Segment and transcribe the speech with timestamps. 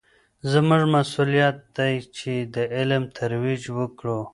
[0.51, 4.19] زموږ مسوولیت دی چې د علم ترویج وکړو.